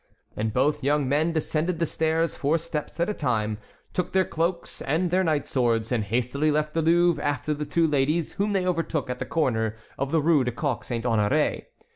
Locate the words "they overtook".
8.53-9.11